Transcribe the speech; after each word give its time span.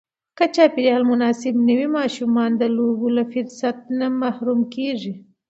که 0.37 0.45
چاپېریال 0.55 1.03
مناسب 1.11 1.53
نه 1.67 1.73
وي، 1.77 1.87
ماشومان 1.97 2.51
د 2.57 2.63
لوبو 2.75 3.07
له 3.17 3.23
فرصت 3.31 3.77
محروم 4.21 4.59
کېږي. 4.75 5.13